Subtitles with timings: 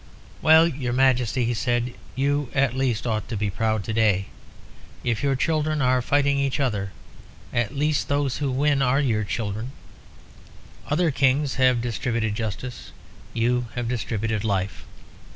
[0.41, 4.25] "Well, your Majesty," he said, "you at least ought to be proud to day.
[5.03, 6.91] If your children are fighting each other,
[7.53, 9.73] at least those who win are your children.
[10.87, 12.93] Other kings have distributed justice,
[13.35, 14.85] you have distributed life.